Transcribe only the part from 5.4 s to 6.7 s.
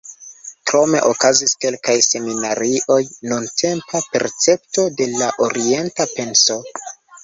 orienta penso".